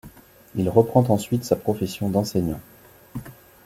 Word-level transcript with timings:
Il 0.55 0.67
reprend 0.67 1.01
ensuite 1.09 1.43
sa 1.43 1.55
profession 1.55 2.09
d'enseignant. 2.09 2.59